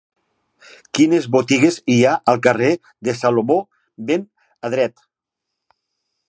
Quines 0.99 1.27
botigues 1.35 1.77
hi 1.95 1.97
ha 2.03 2.13
al 2.33 2.41
carrer 2.47 2.71
de 3.09 3.15
Salomó 3.19 3.59
ben 4.09 4.25
Adret 4.71 5.07